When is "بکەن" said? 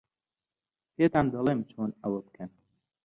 2.25-2.49